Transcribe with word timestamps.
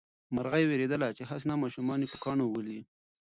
مرغۍ 0.35 0.63
وېرېدله 0.67 1.07
چې 1.17 1.23
هسې 1.29 1.45
نه 1.49 1.55
ماشومان 1.63 1.99
یې 2.03 2.07
په 2.13 2.17
کاڼو 2.23 2.43
وولي. 2.47 2.79